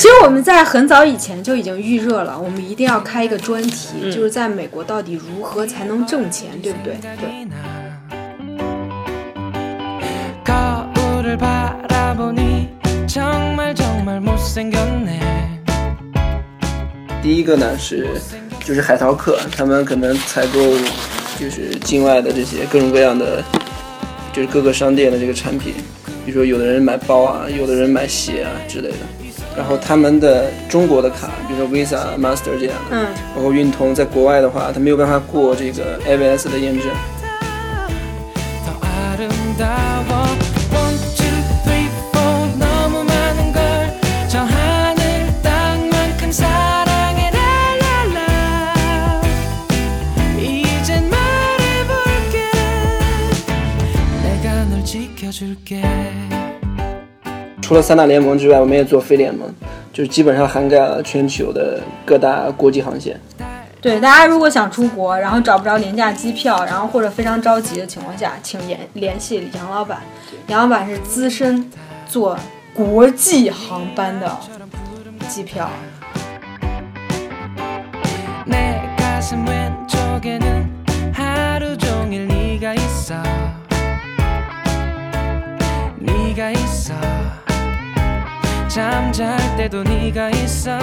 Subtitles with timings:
[0.00, 6.96] 其实我们在很早以前就已经预热了，我们一定要开一个专题，就是在美国到底如何才能挣钱，对不对？
[7.18, 7.46] 对。
[17.22, 18.08] 第一个呢是，
[18.64, 20.58] 就是海淘客，他们可能采购
[21.38, 23.44] 就是境外的这些各种各样的，
[24.32, 25.74] 就是各个商店的这个产品，
[26.24, 28.96] 比如说有的人买包啊，有的人买鞋啊之类的。
[29.56, 36.86] 然后他们的中国的卡，比如说 Visa、Master 这样的，嗯，包括运通，在国外的话，他没有办法过这个 AVS 的验证。
[57.70, 59.48] 除了三大联盟之外，我们也做非联盟，
[59.92, 63.16] 就是基本上涵盖了全球的各大国际航线。
[63.80, 70.00] 对，大家如果想出国，然后找不着廉价机票，然后或者非常着急的情况下，请联联系杨老板。
[70.48, 71.70] 杨老板是资深
[72.08, 72.36] 做
[72.74, 74.36] 国际航班的
[75.28, 75.70] 机票。
[88.70, 90.78] 잠잘 때도 네가 있어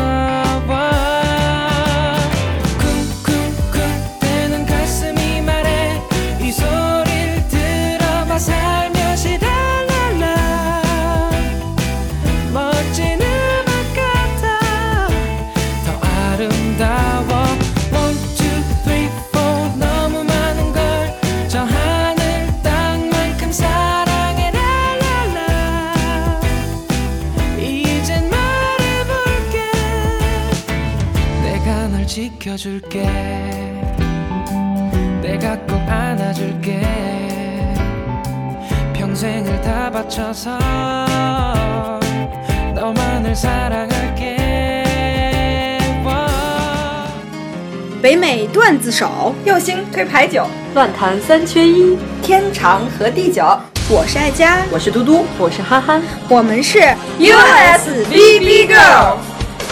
[48.01, 53.43] 北美段子手，右星推牌九，乱弹三缺一，天长和地久。
[53.89, 56.79] 我是爱佳，我是嘟嘟，我是憨憨，我们是
[57.19, 59.17] USBB Girl，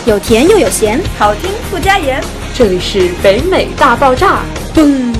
[0.05, 2.21] 有甜又有咸，好听不加盐。
[2.53, 4.39] 这里是北美大爆炸，
[4.73, 5.13] 嘣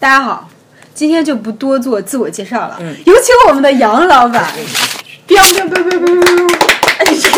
[0.00, 0.48] 大家好，
[0.94, 4.50] 今天就不多做自我介绍了，有请我们的杨老板。
[5.26, 6.46] 彪彪彪彪彪彪彪！
[7.00, 7.30] 哎，这。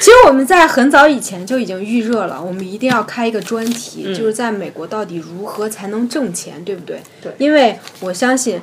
[0.00, 7.02] 其实我们在很早以前就已经预热了，我们一定要开一个专题，就是在美国到底如何才能挣钱，对不对？
[7.20, 7.34] 对。
[7.36, 8.58] 因为我相信，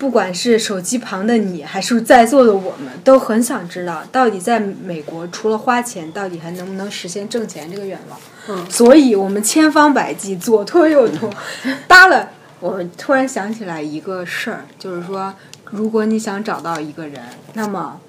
[0.00, 8.18] 不管是手机旁的你，还是在座的我们，都很想知道，到底在美国除了花钱，到底还能不能实现挣钱这个愿望。
[8.48, 8.70] 嗯。
[8.70, 11.30] 所以我们千方百计，左拖右拖，
[11.86, 12.30] 搭了。
[12.60, 15.34] 我突然想起来一个事儿，就是说，
[15.66, 17.20] 如果你想找到一个人，
[17.52, 18.00] 那么。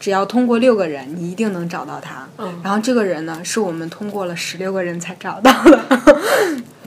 [0.00, 2.24] 只要通过六个人，你一定能找到他。
[2.38, 5.80] 嗯，然后这个人呢，是我们通过了十六个人才找到的，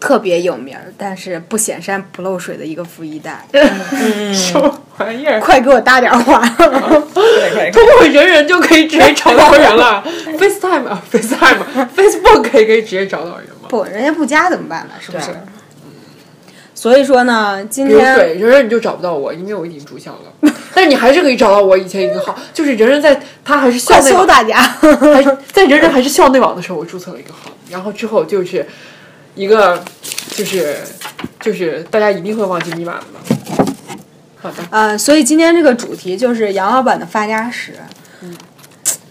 [0.00, 3.46] 特别有名，但是不显山不漏水的一个富一代。
[4.32, 5.38] 什么玩意儿？
[5.38, 6.40] 快给我搭点话！
[6.56, 10.02] 通过人人就可以直接找到人了。
[10.38, 13.68] FaceTime 啊，FaceTime，Facebook 可以可以直接找到人吗？
[13.68, 14.94] 不，人家不加怎么办呢？
[14.98, 15.26] 是不是？
[16.74, 20.50] 所以说呢，今天对人人你就找不到我，因为我已经注销了。
[20.72, 28.66] 但是你还是可以找到我以前一个号，就是人人在他还是校内搜大家，还在人人还是校内网的时候，我注册了一个号，然后之后就是
[29.34, 29.82] 一个
[30.30, 30.76] 就是
[31.40, 33.36] 就是大家一定会忘记密码的。
[34.42, 37.74] 好的，呃，所以今天这个主题就是杨老板的发家史。
[38.22, 38.34] 嗯，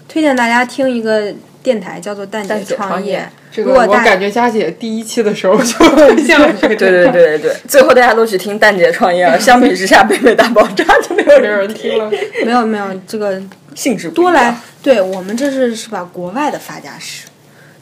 [0.07, 3.29] 推荐大家听一个电台，叫做蛋姐创业。
[3.51, 5.65] 这个我感觉佳姐第一期的时候就
[6.23, 9.39] 像这个， 对对对对对，最后大家都去听蛋姐创业了。
[9.39, 12.11] 相比之下，北美大爆炸就没有人听了。
[12.45, 13.41] 没有没有，这个
[13.73, 16.07] 性质多来，对我们这是是吧？
[16.13, 17.25] 国外的发家史，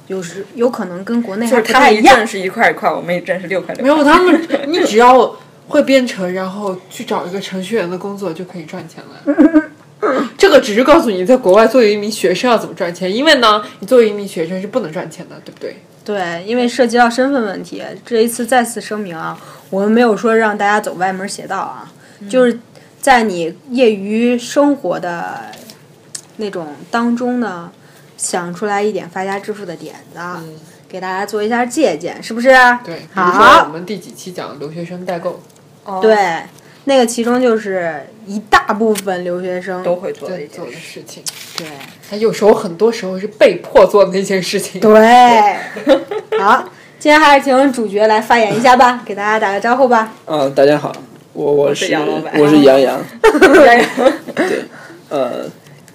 [0.07, 2.17] 有时有可能跟国内还不太一样。
[2.17, 3.83] 挣是一块一块，我们一挣是六块六。
[3.83, 5.35] 没有他们， 你只要
[5.67, 9.63] 会编程，然后去找一个程序员的工作就可以赚钱了。
[10.37, 15.75] 这个只是告诉你，在国外作为一名学生要怎么赚钱，因为呢，你作为一名学生是不能赚钱的，对不对？
[16.05, 19.37] 对，因为涉及到身份问题，这一次再次声明啊，
[19.69, 21.91] 我们没有说让大家走歪门邪道啊，
[22.29, 22.57] 就是
[23.01, 25.41] 在你业余生活的
[26.37, 27.71] 那种当中呢，
[28.17, 30.19] 想出来一点发家致富的点子，
[30.89, 32.49] 给大家做一下借鉴，是不是？
[32.83, 35.39] 对，比如说我，们第几期讲留学生代购，
[36.01, 36.43] 对，
[36.85, 41.03] 那个其中就是一大部分留学生都会做的在做的一件事。
[41.05, 41.23] 情。
[41.57, 41.67] 对
[42.09, 44.79] 他有时候很多时候是被迫做的那件事情。
[44.79, 45.55] 对，
[46.39, 46.63] 好，
[46.99, 50.13] 今天还是请主角来发言一下吧， 给大家打个招呼吧。
[50.25, 50.91] 嗯，大家好，
[51.33, 52.99] 我我是是杨老板我是杨洋。
[53.21, 53.85] 对，
[55.09, 55.45] 呃，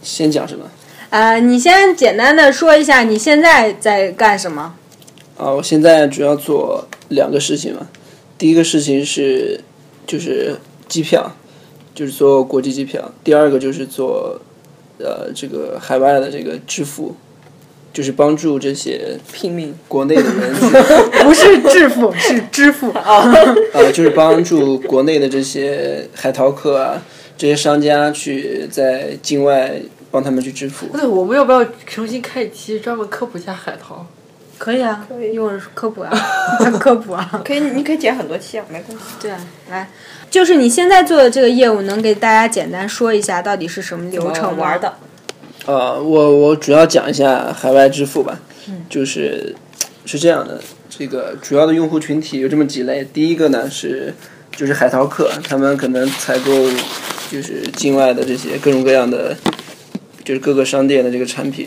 [0.02, 0.64] 先讲什么？
[1.12, 4.74] 呃，你先简单的说一下你现在在干什么？
[5.36, 7.86] 啊，我现在主要做两个事情嘛。
[8.38, 9.60] 第一个事情是
[10.06, 10.56] 就是
[10.88, 11.36] 机票，
[11.94, 14.40] 就是做国际机票；第二个就是做
[14.98, 17.14] 呃这个海外的这个支付，
[17.92, 20.54] 就是帮助这些拼命国内的人
[21.22, 23.30] 不是致富，是支付啊。
[23.74, 27.02] 呃，就是帮助国内的这些海淘客啊，
[27.36, 29.74] 这些商家去在境外
[30.12, 30.86] 帮他们去支付。
[30.92, 34.06] 对，我们要不要重新开一期专门科普一下海淘？
[34.58, 36.12] 可以啊，可以一会儿科普啊，
[36.78, 37.28] 科普啊。
[37.44, 39.04] 可以，你可以剪很多期啊，没关系。
[39.20, 39.90] 对啊，来，
[40.30, 44.94] 就是你现在做的这个业务，能给大家简单说一下到底是什么流程玩的，
[45.66, 48.38] 呃，我我主要讲一下海外支付吧，
[48.88, 49.56] 就是
[50.04, 53.04] 是这样的，这个主要的用户群体有这么几类。
[53.12, 54.14] 第一个呢是
[54.54, 56.52] 就是海淘客，他们可能采购
[57.28, 59.36] 就是境外的这些各种各样的，
[60.24, 61.66] 就是各个商店的这个产品，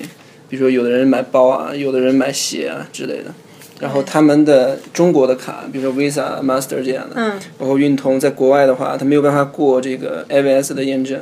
[0.49, 3.33] 比如说有的人买包啊，有的人买鞋啊之类的。
[3.77, 11.19] 然后他们的中国的卡，比如说 Visa、Master 这样的，嗯，包括运通，在国外的话，他没有办法过这个 AVS 的验证，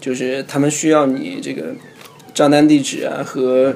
[0.00, 1.74] 就是他们需要你这个
[2.34, 3.72] 账单地址啊和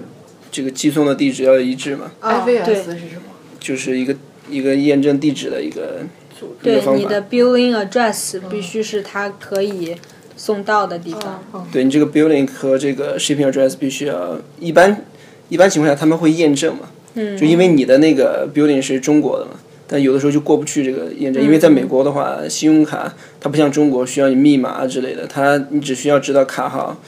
[0.51, 3.23] 这个寄送的地址要一致嘛，哦 IVS 对是什么？
[3.61, 4.17] 就是一个
[4.49, 6.01] 一个验证地址的一个
[6.41, 7.23] 一个对，方法你的。
[7.31, 9.95] billing address 必须是它可以
[10.41, 11.69] 送到的地方。
[11.71, 15.05] 对你这个 building 和这个 shipping address 必须要一般
[15.51, 19.51] 一般情况下他们会验证嘛，嗯，就因为你的那个 building 是中国的嘛，
[19.87, 26.99] 但有的时候就过不去这个验证，因为在美国的话，信用卡它不像中国需要你密码之类的，它你只需要知道卡号、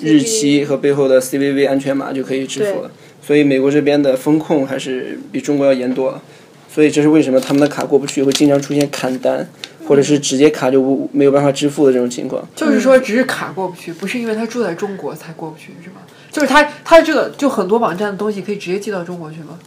[0.00, 2.90] 日期和背后的 CVV 安全码就可以支付了。
[3.20, 6.22] 所以美国这边的风控还是比中国要严多了。
[6.68, 9.48] 所以这是为什么他们的卡过不去，会经常出现砍单，
[9.86, 12.46] 或者是直接卡就无没有办法支付的这种情况。
[12.54, 15.96] 就是说，只是卡过不去，不是因为他住在中国才过不去，是吗？
[16.30, 19.58] 就是他他这个就很多网站的东西可以直接寄到中国去吗？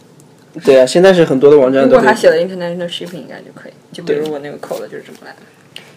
[0.64, 5.38] 对啊，现在是很多的网站都可以如果他写的 international shipping 应该就可以，就比如我那个扣的就是这么来的。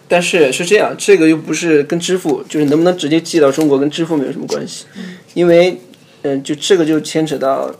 [0.08, 4.86] 但是是这样，这个又不是跟支付，就是能不能直接寄到中国跟支付没有什么关系，
[5.34, 5.80] 因为，
[6.22, 7.74] 嗯、就这个就牵扯到，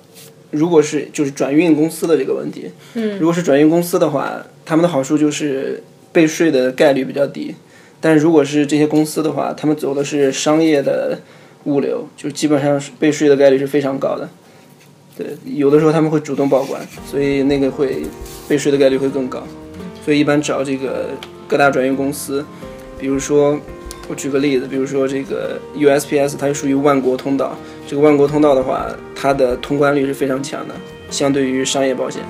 [0.51, 5.83] 如果是就是转运公司的这个问题，嗯，如果是转运公司的话，他们的好处就是
[6.13, 7.55] 被税的概率比较低，
[8.01, 11.19] 但是如果是这些公司的话，他们走的是商业的
[11.65, 14.29] 物流，就基本上是被税的概率是非常高的。
[15.19, 18.03] 对，有的时候他们会主动报关，所以那个会
[18.49, 19.43] 被税的概率会更高。
[20.05, 21.09] 所以一般找这个
[21.49, 22.45] 各大转运公司，
[22.99, 23.59] 比如说
[24.09, 27.57] 我举个例子，比如说这个 USPS，它是属于万国通道。
[27.87, 30.75] 这个万国通道的话，它的通关率是非常强的，
[31.09, 32.21] 相对于商业保险。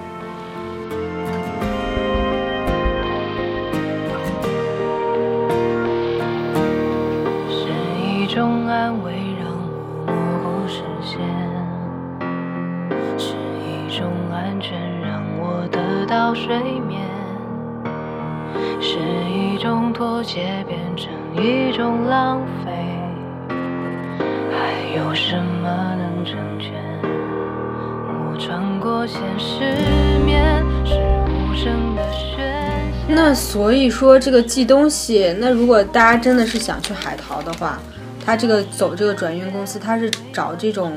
[33.28, 37.76] 那所以说这个寄东西，那如果大家真的是想去海淘的话，
[38.24, 40.92] 他这个走这个转运公司，他是找这种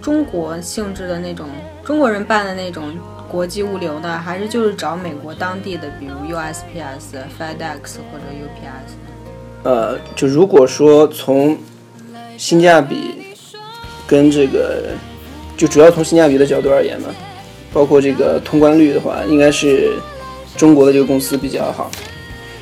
[0.00, 1.46] 中国性质的那种
[1.84, 2.94] 中国人办的那种
[3.30, 9.64] 国际物流的，还是就是找美国当地的，比如 USPS、FedEx 或者 UPS？
[9.64, 11.54] 呃，就如果说从
[12.38, 13.36] 性价比
[14.06, 14.84] 跟这个，
[15.54, 17.10] 就主要从性价比的角度而言嘛，
[17.74, 19.92] 包括这个通关率的话，应该是
[20.56, 21.90] 中国的这个公司比较好。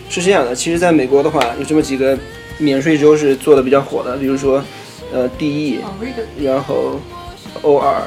[0.08, 2.18] 是这样的，其实在美国的话，有这么几个
[2.58, 4.62] 免税州是做的比较火的，比如说
[5.10, 5.78] 呃 DE，
[6.38, 7.00] 然后
[7.62, 8.02] OR，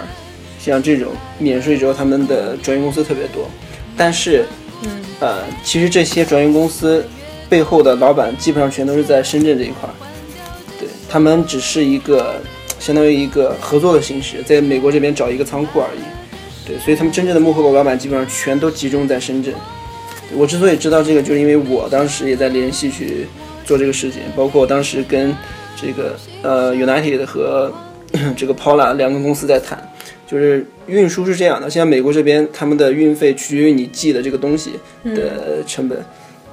[0.60, 3.50] 像这种免税州，他们的转运公司特别多，
[3.98, 4.46] 但是，
[4.84, 4.89] 嗯，
[5.20, 7.04] 呃，其实这些转运公司
[7.50, 9.94] 背后的老板基本上全都是在深圳这一块儿，
[10.80, 12.39] 对他们只是一个
[12.80, 16.01] 相当于一个合作的形式，在美国这边找一个仓库而已，
[16.65, 19.53] 对，所以他们真正的幕后的老板基本上全都集中在深圳。
[20.34, 23.27] 我之所以知道这个，就是因为我当时也在联系去
[23.63, 25.31] 做这个事情，包括我当时跟
[25.79, 27.72] 这个呃 United 和
[28.36, 29.77] 这个 Pola 两个公司在谈，
[30.25, 34.72] 就是运输是这样的，现在美国这边他们的运费取决于你寄的这个东西
[35.03, 36.03] 的成本，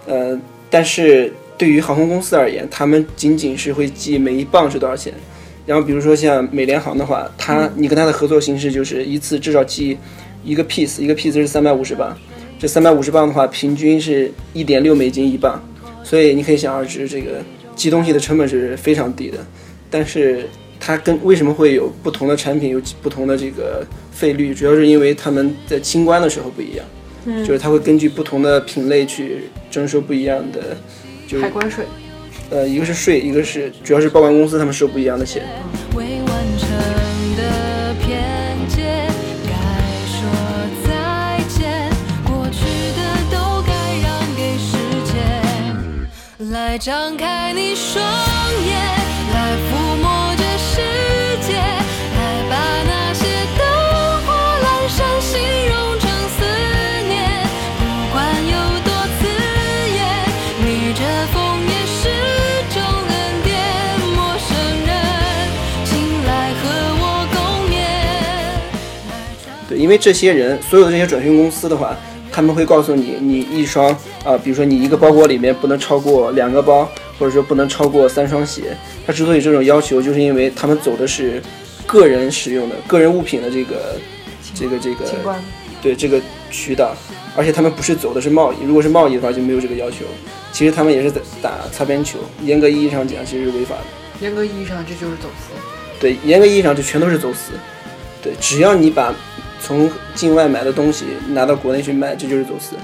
[0.07, 0.38] 呃，
[0.69, 5.14] 但是对于航空公司而言，他们仅仅是会记每一磅是多少钱。
[5.64, 9.97] 然后比如说像美联航的话，它你跟它的合作形式就是一次至少寄
[10.45, 12.16] 一个 piece，一个 piece 是三百五十磅，
[12.59, 15.62] 这三百五十磅的话，平均是一点六美金一磅，
[16.02, 17.42] 所以你可以想而知，这个
[17.76, 19.38] 寄东西的成本是非常低的。
[19.88, 20.49] 但是
[20.81, 26.85] 它跟为什么会有不同的产品有不同的这个费率，主要是因为他们在清关的时候不一样，
[27.47, 30.76] 就是它会根据不同的品类去征收不一样的，
[31.28, 31.85] 就是海关税。
[32.53, 35.43] 呃，一个是税，一个是主要是报关公司他们收不一样的钱。
[35.97, 36.29] 未完
[36.59, 36.69] 成
[37.35, 38.23] 的偏
[38.69, 39.09] 见，
[39.49, 39.55] 该
[40.07, 40.21] 说
[40.87, 41.89] 再见。
[42.27, 42.61] 过去
[42.93, 44.77] 的都该让给时
[45.11, 48.05] 间，来张开你双
[69.83, 71.97] 因为这些人，所有的这些转运公司的话，
[72.31, 73.91] 他们会告诉你，你一双
[74.25, 78.77] 啊、比如说你一个包裹里面不能超过两个包，或者说不能超过三双鞋。
[79.05, 81.43] 他之所以这种要求，就是因为他们走的是
[81.85, 83.97] 个人使用的、个人物品的这个、
[84.55, 85.05] 这个、这个
[85.83, 86.95] 对这个渠道，
[87.37, 90.05] 而且他们不是走的是贸易，如果是贸易的话就没有这个要求。
[90.53, 93.83] 其实他们也是在打擦边球，严格意义上讲其实是违法的。
[94.21, 95.53] 严格意义上，这就是走私。
[95.99, 97.53] 对，严格意义上就全都是走私。
[98.23, 99.12] 对，只要你把
[99.62, 102.75] 从境外买的东西拿到国内去卖，这就是走私。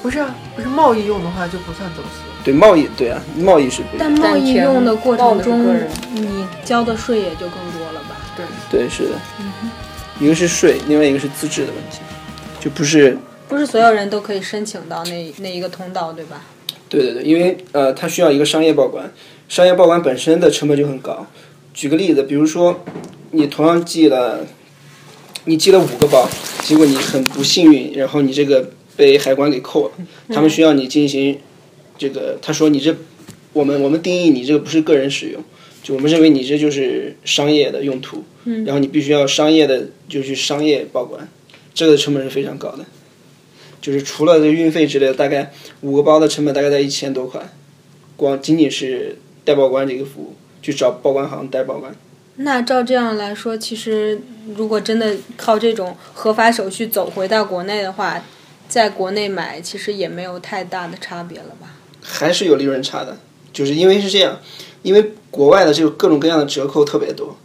[0.00, 2.22] 不是啊，不是贸易用的话就不算走私。
[2.44, 4.00] 对，贸易对啊，贸易是不一样。
[4.00, 8.16] 但贸易用的过程但中全，你交的税也就更多了吧？
[8.36, 9.10] 对，对，是的。
[10.20, 11.98] 一个是税，另外一个是资质的问题，
[12.60, 13.16] 就不是
[13.48, 16.42] 不是所有人都可以申请到那那一个通道，对吧？
[16.88, 19.10] 对对对，因为呃，它需要一个商业报关，
[19.48, 21.26] 商业报关本身的成本就很高。
[21.74, 22.84] 举个例子，比如说
[23.30, 24.40] 你同样寄了，
[25.44, 26.28] 你寄了五个包，
[26.62, 29.92] 结果你很不幸运，然后你这个被海关给扣了，
[30.28, 31.38] 他们需要你进行
[31.98, 32.94] 这个，他说你这
[33.52, 35.42] 我们我们定义你这个不是个人使用，
[35.82, 41.28] 就我们认为你这就是商业的用途，然后你必须要商业的就去商业报关，
[41.74, 42.84] 这个成本是非常高的。
[43.80, 47.52] 就是除了这个运费之类的，大概五个包的成本大概在一千多块，
[48.16, 51.92] 光仅仅是代报关这个服务，去找报关行代报关。
[52.36, 54.20] 那照这样来说，其实
[54.56, 58.22] 如果真的靠这种合法手续走回到国内的话，
[58.68, 61.76] 在国内买其实也没有太大的差别了吧？
[62.00, 63.18] 还是有利润差的，
[63.52, 64.40] 就是因为是这样，
[64.82, 67.36] 因为国外的这个各种各样的折扣特别多，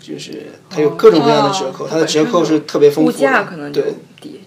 [0.00, 3.18] 就是它有各种各样的折扣，它的折扣是特别丰富物的。
[3.18, 4.40] 价可能就对，低。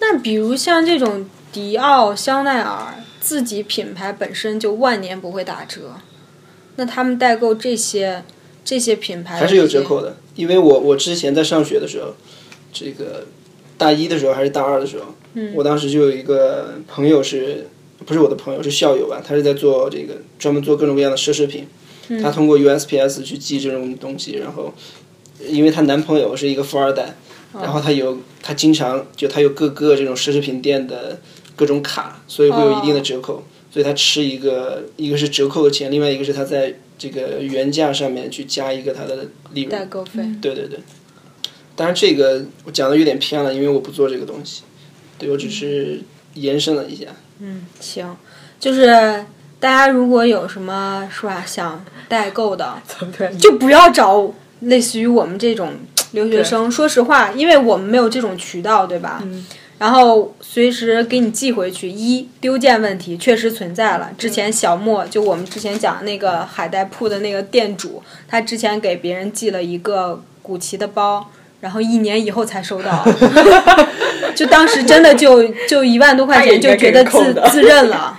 [0.00, 5.94] 那比如像这种迪奥、香奈儿自己品牌本身就万年不会打折，
[6.74, 8.24] 那他们代购这些
[8.64, 10.16] 这些品牌还是有折扣的。
[10.34, 12.14] 因为我我之前在上学的时候，
[12.72, 13.26] 这个
[13.76, 17.66] 大一的时候还是大二的时候，嗯我当时就有一个朋友是，
[18.06, 21.66] 不是我的朋友是校友吧，他是在做这个专门做各种各样的奢侈品，
[22.08, 24.72] 嗯他通过 USPS 去寄这种东西，然后
[25.46, 27.16] 因为她男朋友是一个富二代，
[27.52, 31.20] 然后她有她经常就她有各个这种奢侈品店的
[31.56, 39.70] 各种卡，所以会有一定的折扣，所以她吃一个一个是折扣的钱，另外一个是她在这个原价上面去加一个它的利润。
[39.70, 40.22] 代购费。
[40.40, 40.78] 对对对，
[41.74, 44.62] 当然这个我讲的有点偏了，因为我不做这个东西，
[45.18, 46.00] 对我只是
[46.34, 47.06] 延伸了一下。
[47.40, 48.16] 嗯行，
[48.60, 48.86] 就是
[49.58, 52.80] 大家如果有什么是吧想代购的，
[53.38, 55.72] 就不要找类似于我们这种
[56.12, 56.70] 留学生。
[56.70, 59.22] 说实话，因为我们没有这种渠道，对吧？
[59.82, 61.90] 然后随时给你寄回去。
[61.90, 64.12] 一丢件问题确实存在了。
[64.16, 73.04] 之前小莫就我们之前讲那个海带铺的那个店主，他之前给别人寄了一个古奇的包，然后一年以后才收到。
[74.36, 78.16] 就当时真的就就一万多块钱，就觉得自自认了，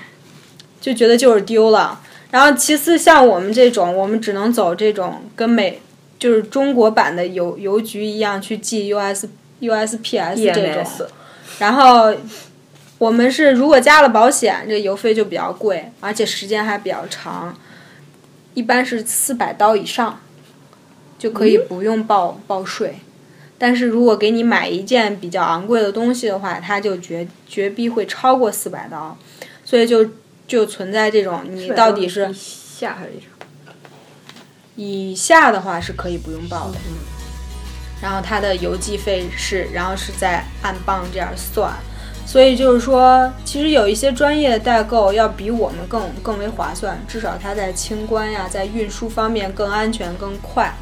[0.82, 2.02] 就觉得就是丢了。
[2.30, 5.82] 然后其次，像我们这种，我们只能走这种跟美
[6.20, 9.28] 就是中国版的邮邮局一样去寄 US
[9.62, 11.08] USPS 这种。
[11.60, 12.14] 然后
[12.98, 17.58] 我们是如果加了保险，这邮费就比较贵，而且时间还比较长，
[18.54, 20.20] 一般是四百刀以上
[21.18, 23.00] 就可以不用报、报税。
[23.58, 29.18] 但是如果给你买一件比较昂贵的东西的话，它就绝绝逼会超过四百刀，
[29.64, 30.10] 所以就
[30.46, 33.30] 就存在这种你到底是以下还是以上？
[34.76, 36.78] 以下的话是可以不用报的。
[38.04, 41.72] 然后它的邮寄费是，然后是在按磅这样算，
[42.26, 50.74] 所以就是说，其实有一些专业的代购要比我们更更为划算，至少它在清关呀，在运输方面更安全更快。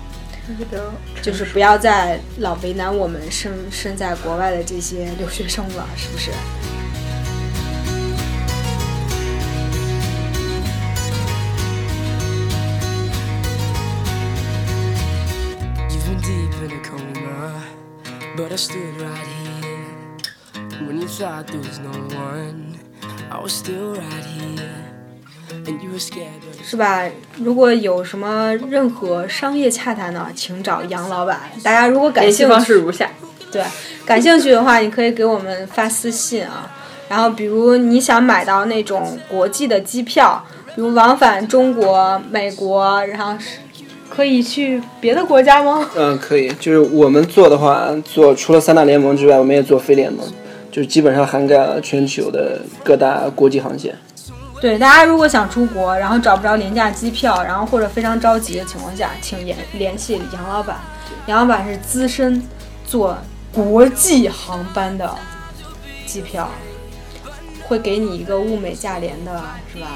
[1.21, 6.31] 就是不要再老为难我们身身在国外的这些留学生了，是不是？
[26.63, 27.03] 是吧？
[27.37, 31.41] 如果有什么任何商业洽谈呢请找杨老板。
[31.63, 32.47] 大家如果感兴
[34.39, 36.71] 趣的话你可以给我们发私信啊。
[37.09, 40.43] 然后比如你想买到那种国际的机票
[40.75, 43.59] 比如往返中国美国然后是
[44.13, 45.89] 可以去别的国家吗？
[45.95, 46.49] 嗯，可以。
[46.59, 50.27] 就是我们做的话，做除了三大联盟之外，我们也做非联盟，
[50.69, 53.95] 就是基本上涵盖了全球的各大国际航线。
[54.59, 60.77] 对，大家如果想出国，然后找不着廉价机票，然后或者非常着急的情况下，请联联系杨老板。
[61.27, 62.43] 杨老板是资深
[62.85, 63.17] 做
[63.51, 65.09] 国际航班的
[66.05, 66.49] 机票，
[67.63, 69.41] 会给你一个物美价廉的，
[69.73, 69.87] 是吧？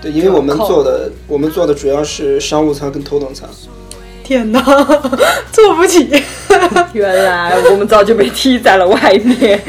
[0.00, 3.48] 对，因为我们扣做的我们做的主要是商务舱跟头等舱。
[4.22, 4.62] 天哪，
[5.50, 6.08] 坐不起。
[6.92, 9.60] 原来我们早就被踢在了外面。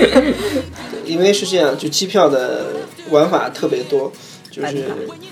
[1.05, 2.67] 因为是这样，就机票的
[3.09, 4.11] 玩法特别多，
[4.51, 4.85] 就是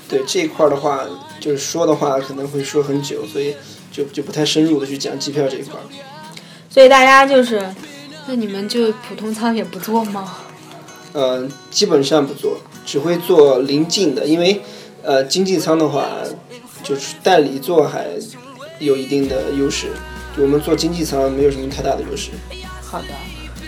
[0.09, 1.01] 对这一块儿的话，
[1.39, 3.53] 就是说的话可能会说很久，所以
[3.91, 5.83] 就就不太深入的去讲机票这一块儿。
[6.69, 7.61] 所以大家就是，
[8.27, 10.37] 那你们就普通舱也不做吗？
[11.13, 14.61] 呃，基本上不做，只会做临近的，因为
[15.07, 16.05] 呃经济舱的话，
[16.83, 18.05] 就是代理做还
[18.79, 19.87] 有一定的优势，
[20.35, 22.31] 就我们做经济舱没有什么太大的优势。
[22.81, 23.07] 好的，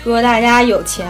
[0.04, 1.08] 如果大家有钱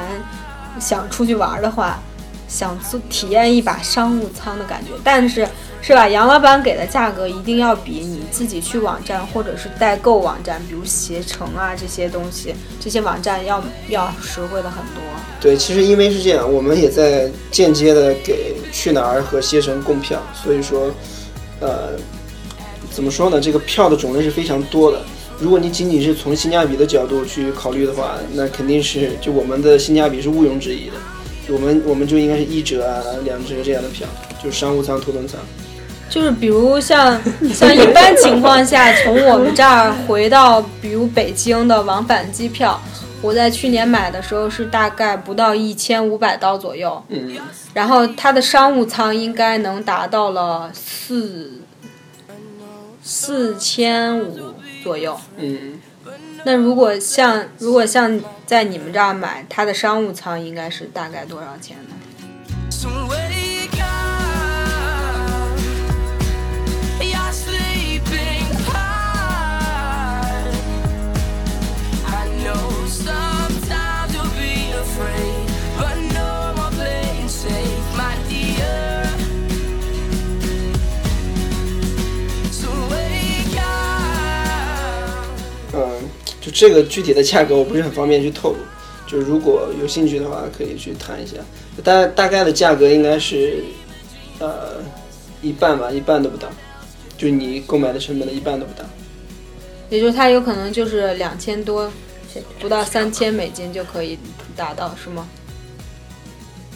[0.79, 1.99] 想出去玩的话，
[2.47, 5.47] 想做体验一把商务舱的感觉，但是
[5.81, 6.07] 是吧？
[6.07, 15.01] 杨老板给的价格一定要比你自己去网站或者是代购网站，比如携程啊这些东西，这些网站要要实惠的很多。
[15.41, 20.91] 对，其实因为是这样，我们也在间接的给去哪儿和携程供票，所以说，
[21.59, 21.93] 呃，
[22.91, 23.39] 怎么说呢？
[23.39, 25.01] 这个票的种类是非常多的。
[25.39, 30.93] 如果你仅仅是从性价比的角度去考虑的话，那肯定是就我们的性价比是毋庸置疑的。
[31.51, 34.07] 我们我们就应该是一折啊、两折这样的票，
[34.43, 35.39] 就是商务舱、头等舱。
[36.09, 37.19] 就是比如像
[37.53, 42.79] 像一般情况下，从我们这儿回到比如北京的往返机票，
[43.21, 47.37] 我在去年买的时候是大概不到一千五百刀左右，嗯，
[47.73, 51.61] 然后它的商务舱应该能达到了四
[53.03, 55.19] 四千五左右。
[55.37, 55.81] 嗯，
[56.45, 61.95] 那如果像如果像在你们这儿买，它的商务舱应该是大概多少钱呢？
[86.59, 88.57] 这个具体的价格我不是很方便去透露，
[89.07, 91.37] 就是如果有兴趣的话，可以去谈一下。
[91.81, 93.63] 大大概的价格应该是，
[94.39, 94.73] 呃，
[95.41, 96.49] 一半吧，一半都不到，
[97.17, 98.85] 就你购买的成本的一半都不到。
[99.89, 101.89] 也就是它有可能就是两千多，
[102.59, 104.19] 不到三千美金就可以
[104.53, 105.25] 达到，是吗？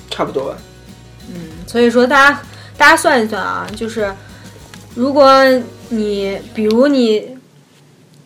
[0.09, 0.57] 差不多吧。
[1.27, 1.35] 嗯
[1.67, 2.41] 所以说，大家
[2.77, 4.09] 大家算一算啊，就是
[4.95, 5.43] 如果
[5.89, 7.27] 你比如你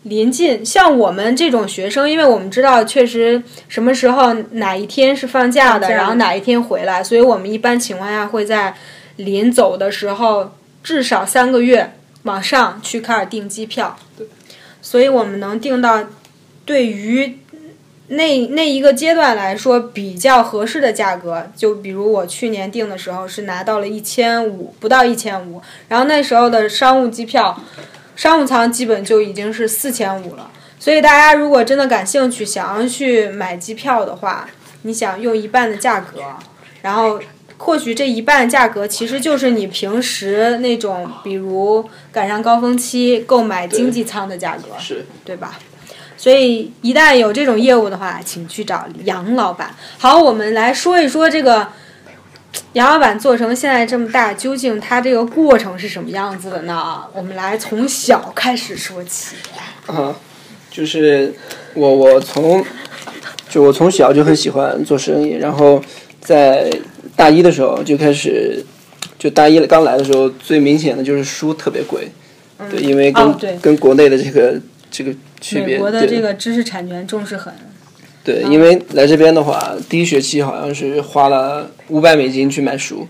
[0.08, 8.74] 临近像我们这种学生，因为我们知道确实什么时候哪一天是放假的，然后哪一天回来，所以我们一般情况下会在
[9.16, 11.92] 临走的时候至少三个月
[12.22, 13.96] 往上去开始订机票。
[14.80, 16.04] 所以我们能订到
[16.64, 17.38] 对于
[18.06, 27.60] 那那一个阶段来说比较合适的价格，就比如我去年订的时候是拿到了一千五，不到一千五，然后那时候的商务机票，
[28.18, 30.50] 商务舱基本就已经是四千五了。
[30.80, 34.48] 所以大家如果真的感兴趣，想要去买机票的话，
[34.82, 36.20] 你想用一半的价格，
[36.82, 37.20] 然后
[37.58, 44.76] 或许这一半价格其实就是你平时那种，比如赶上高峰期购买经济舱的价格。
[44.80, 45.56] 是，对吧？
[46.16, 49.72] 所以一旦有这种业务的话，请去找杨老板。
[49.96, 51.68] 好，我们来说一说这个
[52.72, 57.04] 杨老板做成现在这么大，究竟他这个过程是什么样子的呢？
[57.12, 59.36] 我们来从小开始说起。
[59.86, 60.14] 啊，
[60.70, 61.34] 就是
[61.74, 62.64] 我我从
[63.48, 65.82] 就我从小就很喜欢做生意，然后
[66.20, 66.70] 在
[67.16, 68.64] 大一的时候就开始，
[69.18, 72.10] 就大一刚来的时候，最明显的就是书特别贵，
[72.70, 77.52] 对，因为跟、哦跟国内的这个这个区别，美国的这个知识产权重视很，
[78.28, 83.08] 对，因为来这边的话，第一学期好像是花了五百美金去买书，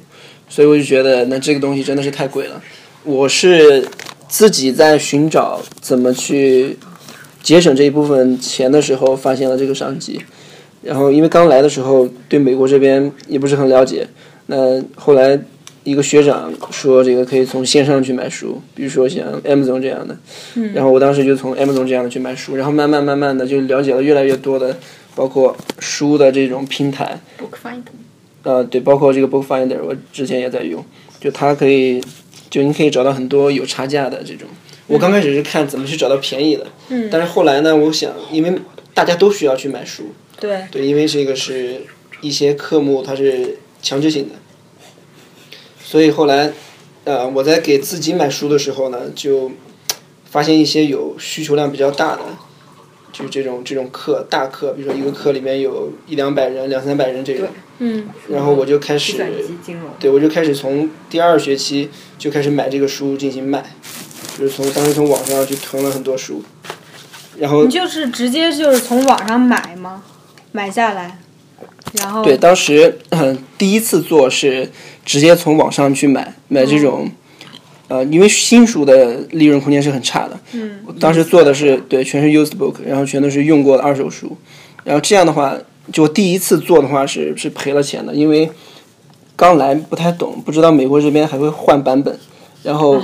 [0.48, 2.62] 所以我就觉得那这个东西真的是太贵了。
[3.02, 3.84] 我是
[4.28, 6.76] 自己在寻找怎么去
[7.42, 10.20] 节省这一部分钱的时候，发现了这个商机。
[10.82, 14.06] 然后因为刚来的时候对美国这边也不是很了解，
[14.46, 15.36] 那后来
[15.82, 20.16] 一个学长说这个可以从线上去买书，比如说像 Amazon 这样的，
[20.72, 24.76] 然后我当时就从 Amazon 这样的去买书，然后慢慢慢慢的就了解了越来越多的，
[25.18, 27.18] 包括书的这种平台，
[28.44, 30.84] 呃，对，包括这个 Book Finder，我之前也在用，
[31.18, 32.00] 就它可以，
[32.48, 34.46] 就你可以找到很多有差价的这种。
[34.86, 37.08] 我刚开始是看怎么去找到便宜的，嗯。
[37.10, 38.60] 但是后来呢，我想，因为
[38.94, 41.82] 大家都需要去买书，对，对，因为这个是
[42.20, 44.36] 一些科目它是强制性的，
[45.82, 46.52] 所以后来，
[47.02, 49.50] 呃，我在给自己买书的时候呢，就
[50.30, 52.22] 发现一些有需求量比较大的，
[53.18, 57.48] 就是这种这种课大课，比如说一个课里面有一两百人、两三百人这种，
[57.80, 59.20] 嗯，然后我就开始，
[59.98, 63.64] 对我就开始从第二学期就开始买这个书进行卖，
[64.38, 66.42] 就是从当时从网上去囤了很多书，
[67.38, 70.04] 然后你就是直接就是从网上买吗？
[70.52, 71.18] 买下来，
[71.94, 74.70] 然后对，当时、嗯第一次做是
[75.04, 77.10] 直接从网上去买买这种，
[77.88, 80.38] 呃，因为新书的利润空间是很差的。
[80.52, 84.36] 嗯，我当时做的是对，全是 used book，然后全都是用过的二手书，
[84.84, 85.56] 然后这样的话，
[85.92, 88.50] 就我第一次做的话是是赔了钱的，因为
[89.34, 92.18] 刚来不太懂，不知道美国这边还会换版本，
[92.62, 92.96] 然后、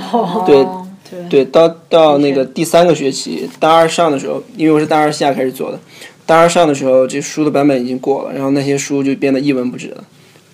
[0.45, 5.79] 对哦对对，到到那个第三个学期，大二上的时候，因为我是大二下开始做的，
[6.25, 10.03] 大二上的时候，这书的版本已经过了，然后那些书就变得一文不值了。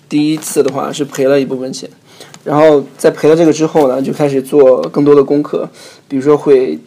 [0.08, 1.88] 第一次的话是赔了一部分钱，
[2.44, 5.68] 然后在赔了这个之后呢，就开始做更多的功课，
[6.08, 6.78] 比如说会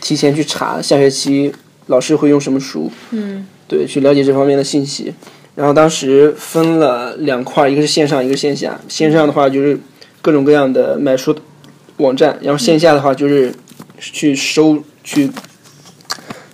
[0.00, 1.52] 提前去查下学期
[1.86, 5.12] 老师会用什么书，嗯，对，去了解这方面的信息。
[5.56, 8.80] 然后当时分了两块，一个是线上，一个是线下。
[8.88, 9.78] 线上的话就是
[10.22, 11.36] 各种各样的买书
[11.96, 13.52] 网站，然后线下的话就是
[13.98, 15.28] 去收去，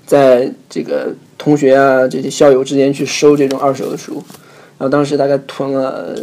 [0.06, 4.14] 在这个同学啊这些校友之间去收这种二手的书。
[4.78, 6.18] 然后当时大概囤了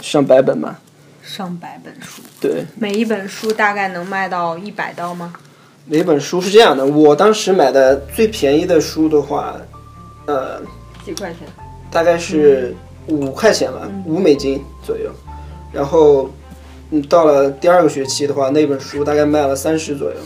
[0.00, 0.80] 上百本吧，
[1.34, 5.32] 上百本书，对，每一本书大概能卖到一百刀吗？
[5.86, 9.56] 每本书是这样的，我当时买的最便宜的书的话，
[10.26, 10.60] 呃，
[11.06, 11.48] 几块钱？
[11.90, 15.10] 大概是五块钱吧，五美金左右。
[15.72, 16.30] 然后，
[16.90, 20.16] 嗯，到了第二个学期的话，那本书大概卖了三十左右。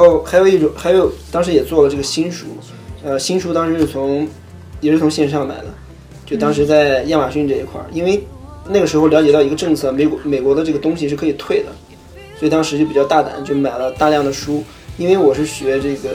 [0.00, 2.46] 后还有一种，还有当时也做了这个新书，
[3.04, 4.26] 呃，新书当时是从
[4.80, 5.66] 也是从线上买的，
[6.26, 8.22] 就当时在亚马逊这一块儿，因为
[8.68, 11.72] 那个时候了解到一个政策，美国美国的这个东西是可以退的，
[12.38, 14.64] 所以当时就比较大胆，就买了大量的书，
[14.96, 16.10] 因为我是学这个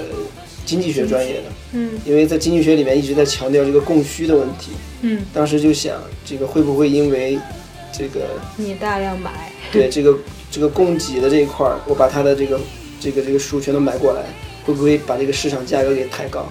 [0.65, 1.43] 经济学专业的，
[1.73, 1.91] 嗯。
[2.05, 4.71] 因为在经济学里面一直在强调这个供需的问题，
[5.01, 5.95] 嗯，当时就想
[6.25, 7.37] 这个会不会因为
[7.91, 8.21] 这个
[8.57, 10.17] 你大量买，对这个
[10.49, 12.59] 这个供给的这一块儿，我把它的这个
[13.05, 14.23] 这个这个书全都买过来，
[14.65, 16.43] 会不会把这个市场价格给抬高？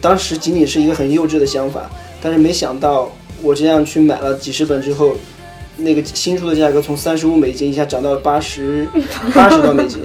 [0.00, 1.90] 当时仅仅是一个很幼稚的想法，
[2.22, 5.14] 但是没想到我这样去买了几十本之后，
[5.76, 8.88] 那个新书的价格从三十五美金一下涨到了八十
[9.36, 10.02] 八十多美金。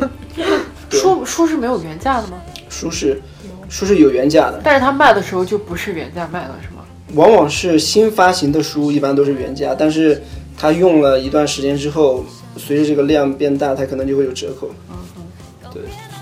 [0.90, 2.38] 对 书书是没有原价的吗？
[2.70, 3.22] 书是
[3.70, 6.84] 书是有原价的，但是他卖的时候就不是原价卖了，是吗？
[7.14, 10.22] 往往是新发行的书一般都是原价，但是
[10.58, 12.26] 它用了一段时间之后，
[12.58, 14.70] 随着这个量变大，它可能就会有折扣。
[15.16, 15.17] 对，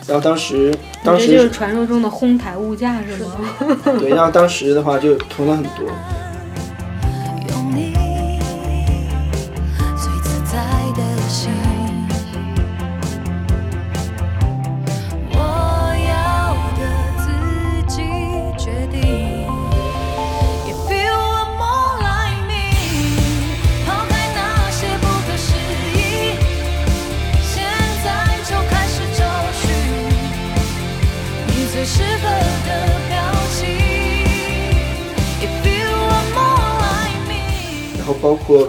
[0.08, 3.98] 然后当时当这就是传说中的哄抬物价是吗？
[4.00, 5.90] 对，然后当时的话就囤了很多。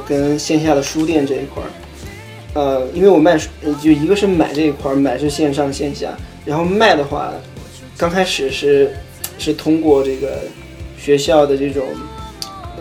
[0.09, 1.69] 跟线下的书店这一块儿。
[2.55, 7.33] 呃，因为我卖书，呃就一个是买这一块儿，买是线上线下，然后卖的话，
[7.99, 8.91] 刚开始是
[9.39, 10.39] 是通过这个
[10.99, 11.85] 学校的这种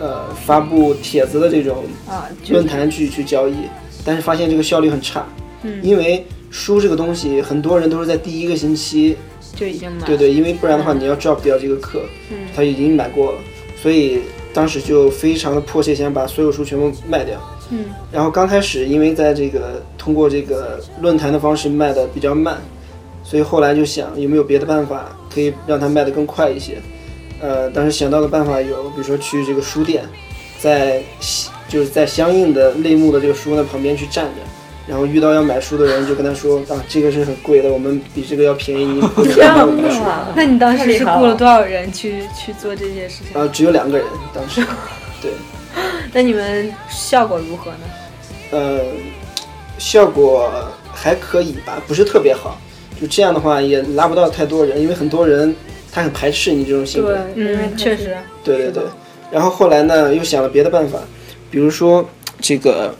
[0.00, 3.54] 呃发布帖子的这种啊，论坛去去交易，
[4.02, 5.26] 但是发现这个效率很差，
[5.62, 9.14] 嗯因为书这个东西，很多人都是在第一个星期
[9.54, 10.06] 就已经买了。
[10.06, 13.38] 对对，因为不然的话你要 drop 掉这个课，嗯他已经买过了，
[13.82, 14.20] 所以
[14.56, 17.38] 当时就非常的迫切想把所有书全部卖掉。
[17.68, 22.56] 嗯，然后刚开始因为在这个通过这个论坛的方式卖的比较慢，
[23.22, 26.78] 所以后来就想有没有别的办法可以让它卖得更快一些。
[27.38, 30.02] 呃，当时想到的办法有，比如说去这个书店，
[30.58, 31.02] 在
[31.68, 34.40] 就是在相应的类目的这个书的旁边去站着。
[34.86, 40.00] 然后遇到要买书的人，就跟他说啊，这个是很贵的，我们比这个要便宜，你不能买我们的书。
[40.34, 43.40] 那你当时是雇了多少人去去做这些事情？
[43.40, 44.64] 啊，只有两个人当时，
[45.20, 45.32] 对，
[46.12, 47.78] 那你们效果如何呢？
[48.52, 48.80] 呃，
[49.76, 50.50] 效果
[50.92, 52.56] 还可以吧，不是特别好。
[53.00, 55.54] 就这样的话，也拉不到太多人，因为很多人
[55.92, 57.18] 他很排斥你这种性格。
[57.34, 58.82] 因为嗯，确实，对对对。
[59.30, 61.00] 然后后来呢，又想了别的办法，
[61.50, 62.08] 比如说
[62.40, 62.94] 这个，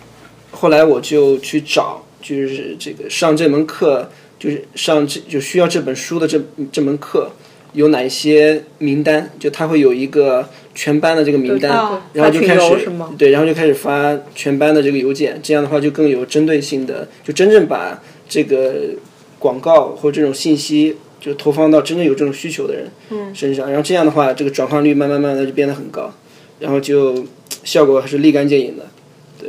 [0.56, 6.40] 后来我就去找，就是这个上这门课，就是上这就需要这本书的这
[6.72, 7.30] 这门课
[7.74, 12.88] 有哪一些名单，就他会有一个全班的这个名单，哦然后就开始
[13.18, 18.94] 对，然后就开始发全班的这个邮件，这样的话就更有针对性的，就真正把这个
[19.38, 22.90] 广告或这种信息就投放到真正有这种需求的人
[23.34, 26.12] 身上，然后这样的话，这个转化率慢慢慢慢的就变得很高，
[26.60, 27.26] 然后就
[27.62, 28.95] 效果还是立竿见影的，对，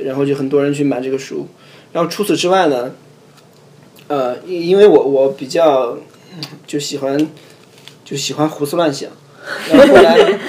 [0.03, 1.47] 然后就很多人去买这个书，
[1.93, 2.91] 然后除此之外呢，
[4.07, 5.97] 呃，因因为我我比较
[6.35, 7.27] 嗯就喜欢
[8.05, 9.09] 就喜欢胡思乱想，
[9.69, 10.39] 然后后来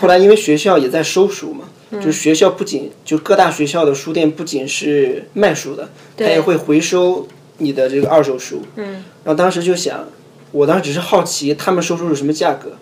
[0.00, 7.26] 后来因为学校也在收书嘛，就是学校不仅就各大学校的书店不仅是卖书的，它也会回收
[7.58, 10.06] 你的这个二手书，嗯，然后当时就想，
[10.52, 12.72] 我当时只是好奇他们收书是什么价格，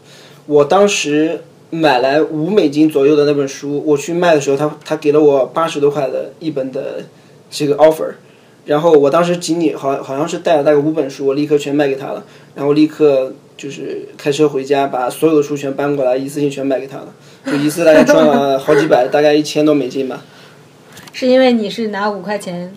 [0.46, 7.04] 我当时买来五美金左右的那本书，我去卖的时候，他他给了我八十多块的一本的
[7.50, 8.12] 这个 offer，
[8.64, 12.24] 然后我当时仅仅好好像是带了大概五本书，我立刻全卖给他了，
[12.54, 17.08] 然后立刻就是开车回家，把所有的书全搬过来，一次性全卖给他了，
[17.46, 20.22] 就一次大概赚了好几百，大概一千多美金吧。
[21.12, 22.74] 是因为你是拿五块钱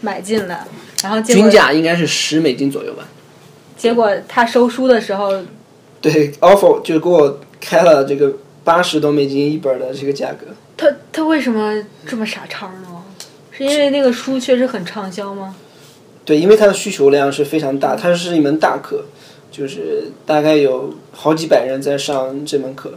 [0.00, 0.66] 买进来，
[1.02, 3.06] 然后均价应该是十美金左右吧。
[3.76, 5.42] 结果他收书的时候，
[6.00, 10.46] 对，offer 就给我开了这个八十多美金一本的这个价格。
[10.76, 12.88] 他他为什么这么傻叉呢？
[13.50, 15.54] 是因为那个书确实很畅销吗？
[16.24, 19.04] 对，因为它的需求量是非常大，它是一门大课，
[19.50, 22.94] 就是大概有好几百人在上这门课。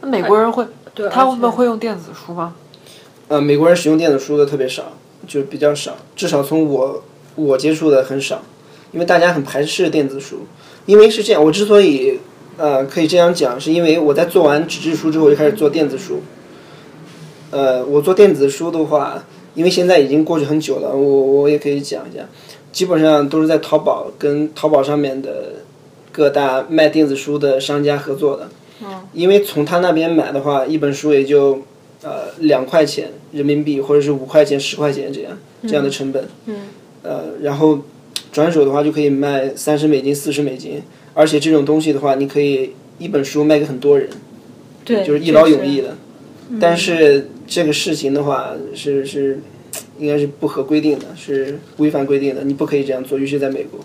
[0.00, 2.54] 那美国人会，对，他而且们会用电子书吗？
[3.26, 4.92] 呃，美国人使用电子书的特别少，
[5.26, 7.02] 就比较少，至少从我
[7.34, 8.42] 我接触的很少，
[8.92, 10.46] 因为大家很排斥电子书。
[10.86, 12.20] 因为是这样，我之所以
[12.58, 16.20] 呃可以这样讲，是因为我在做完纸质书之后就开始做电子书。
[17.50, 22.24] 呃，我做电子书的话，因为现在已经过去很久了，我我也可以讲一下，
[22.70, 25.54] 基本上都是在淘宝跟淘宝上面的
[26.12, 28.48] 各大卖电子书的商家合作的。
[29.12, 31.62] 因为从他那边买的话，一本书也就
[32.02, 36.28] 呃两块钱人民币，或者是五块钱、十块钱这样这样的成本。
[36.46, 36.56] 嗯。
[37.02, 37.78] 呃，然后
[38.30, 40.82] 转手的话就可以卖三十美金、四十美金，
[41.18, 44.08] 而且这种东西的话，你可以一本书卖给很多人，
[44.84, 45.80] 对，就是一劳永逸。
[45.80, 45.96] 的。
[46.60, 49.40] 但是这个事情的话是是
[49.98, 53.80] 应该是不合规定的，是违反规定的，你不可以这样做，尤其在美国。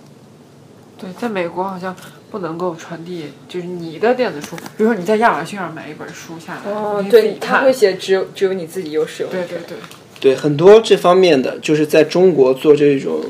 [1.00, 1.96] 对，在美国好像
[2.30, 9.32] 不能够传递，就是你的电子书，比如说你在亚马逊上买一本书下来，哦对，他会，写只有只有你自己有使用。
[9.32, 9.78] 对对对，
[10.20, 13.22] 对很多这方面的，就是在中国做这种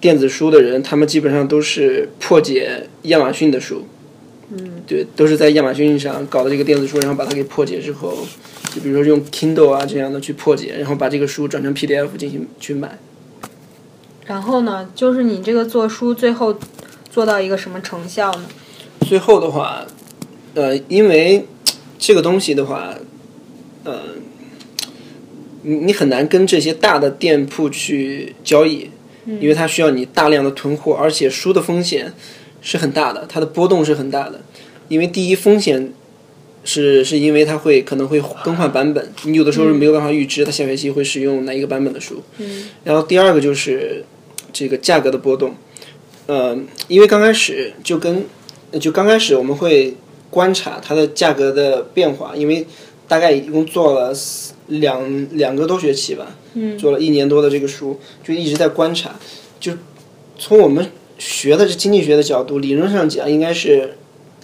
[0.00, 3.84] 电子书的人，他们基本上都是破解亚马逊的书。
[4.52, 8.16] 嗯，对，都是在亚马逊上搞的这个电子书，然后把它给破解之后，
[8.74, 12.98] 就比如说用 Kindle 啊这样的去破解，然后把这个书转成 PDF 进行去买。
[14.26, 16.58] 然后呢，就是你这个做书最后
[17.10, 18.44] 做到一个什么成效呢？
[19.06, 19.86] 最后的话，
[20.54, 21.46] 呃，因为
[21.98, 22.94] 这个东西的话，
[23.84, 24.00] 呃，
[25.62, 28.90] 你你很难跟这些大的店铺去交易，
[29.38, 32.12] 因为它需要你大量的囤货，而且书的风险
[32.62, 34.40] 是很大的，它的波动是很大的。
[34.88, 35.92] 因为第一风险
[36.64, 42.22] 是是因为它会可能会更换版本，你有的时候是没有办法预知它下学期会使用哪一个版本的书。
[42.38, 42.68] 嗯。
[42.84, 44.04] 然后第二个就是
[44.52, 45.54] 这个价格的波动，
[46.26, 48.24] 呃，因为刚开始就跟
[48.80, 49.94] 就刚开始我们会
[50.28, 52.66] 观察它的价格的变化，因为
[53.08, 56.34] 大概一共做了四两两个多学期吧，
[56.78, 59.14] 做了一年多的这个书，就一直在观察，
[59.60, 59.72] 就
[60.38, 63.98] 从我们学的这经济学的角度，理论上讲应该是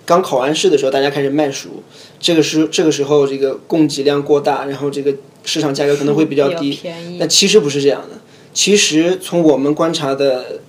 [0.05, 1.83] 刚考完试的时候大家开始卖书，
[2.21, 7.17] 这个时这个时候这个供给量过大，然后这个市场价格可能会比较低，便宜。
[7.19, 8.19] 但其实不是这样的。
[8.53, 10.61] 其实从我们观察的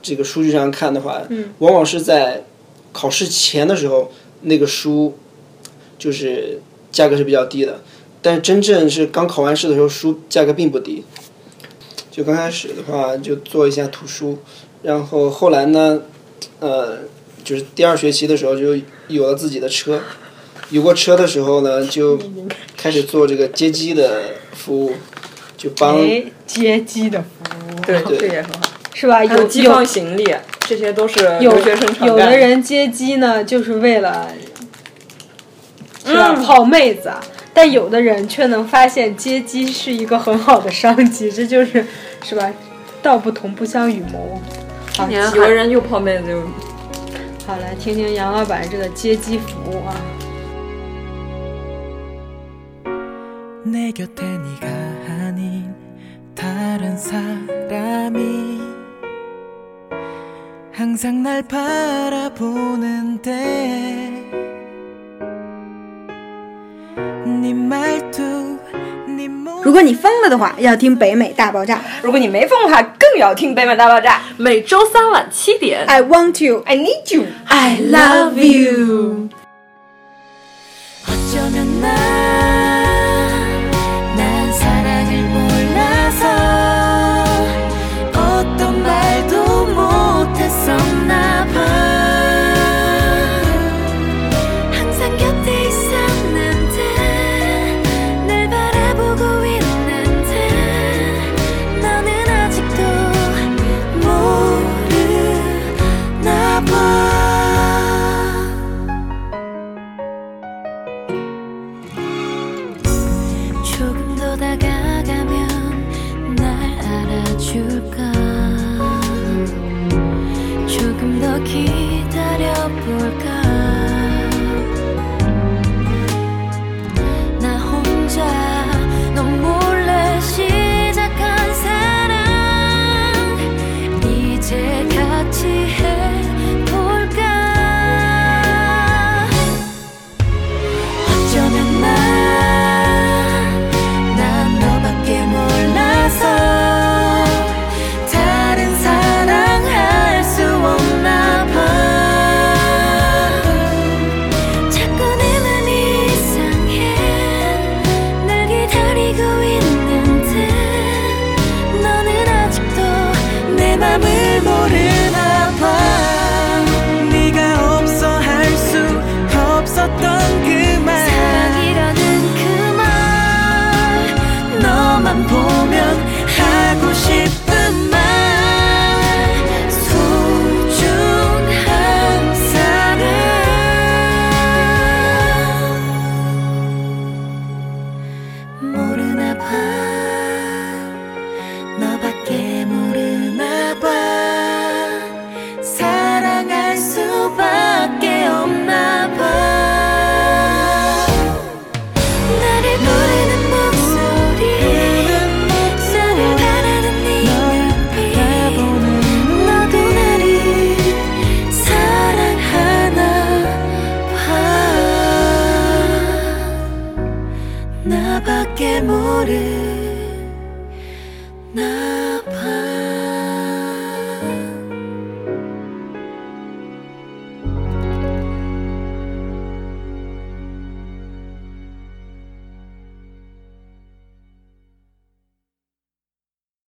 [0.00, 1.50] 这个数据上看的话，嗯。
[1.58, 2.44] 往往是在
[2.92, 4.10] 考试前的时候，
[4.42, 5.16] 那个书
[5.98, 7.82] 就是价格是比较低的，
[8.20, 11.04] 但是真正是刚考完试的时候，书价格并不低。
[12.10, 14.38] 就刚开始的话，就做一下图书，
[14.82, 16.02] 然后后来呢，
[16.58, 16.98] 呃，
[17.44, 18.76] 就是第二学期的时候就
[19.06, 20.00] 有了自己的车，
[20.70, 22.18] 有过车的时候呢，就
[22.76, 24.94] 开始做这个接机的服务，
[25.56, 27.28] 就帮哎，接机的服
[27.70, 28.60] 务对，对这也很好。
[28.94, 29.24] 是吧？
[29.24, 30.34] 有寄有有放行李，
[30.66, 34.26] 这些都是有留学生有的人接机呢，就是为了
[36.04, 37.22] 是吧、嗯泡妹子啊，
[37.57, 41.85] 但有的人却能发现接机是一个很好的商机，这就是
[42.23, 42.51] 是吧？
[43.01, 44.41] 道不同不相与谋。
[44.95, 46.41] 好，有的人又泡妹子又
[47.45, 49.93] 好来听听杨老板这个接机服务啊。
[53.65, 54.67] 내 곁에 네가
[55.09, 55.73] 아닌
[56.35, 58.61] 다른 사람이
[60.71, 63.31] 항상 날 바라보는데
[69.64, 71.80] 如果你疯了的话，要听北美大爆炸。
[72.02, 74.20] 如果你没疯的话，更要听北美大爆炸。
[74.36, 77.24] 每周三晚七点，I want you, I need you。
[77.46, 79.28] I love you。